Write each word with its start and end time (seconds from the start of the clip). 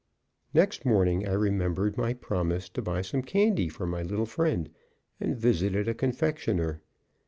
Next 0.51 0.83
morning 0.83 1.27
I 1.27 1.33
remembered 1.33 1.95
my 1.95 2.15
promise 2.15 2.69
to 2.69 2.81
buy 2.81 3.03
some 3.03 3.21
candy 3.21 3.69
for 3.69 3.85
my 3.85 4.01
little 4.01 4.25
friend 4.25 4.67
and 5.19 5.37
visited 5.37 5.87
a 5.87 5.93
confectioner. 5.93 6.81